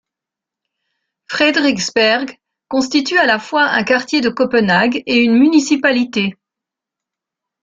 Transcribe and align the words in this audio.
Frederiksberg 1.29 2.39
constitue 2.69 3.19
à 3.19 3.27
la 3.27 3.37
fois 3.37 3.69
un 3.69 3.83
quartier 3.83 4.19
de 4.19 4.29
Copenhague 4.29 5.03
et 5.05 5.21
une 5.23 5.37
municipalité. 5.37 6.35